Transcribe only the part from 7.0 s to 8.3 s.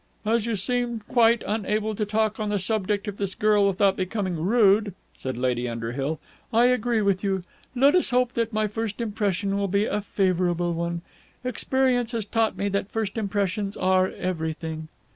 with you. Let us